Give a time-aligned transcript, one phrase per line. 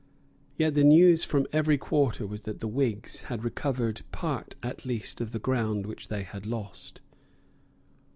[0.57, 5.21] Yet the news from every quarter was that the Whigs had recovered part at least
[5.21, 7.01] of the ground which they had lost.